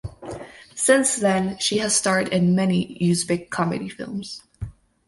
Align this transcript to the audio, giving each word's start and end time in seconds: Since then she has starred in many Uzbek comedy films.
Since 0.73 1.17
then 1.17 1.59
she 1.59 1.77
has 1.77 1.95
starred 1.95 2.29
in 2.29 2.55
many 2.55 2.97
Uzbek 3.01 3.51
comedy 3.51 3.87
films. 3.87 4.41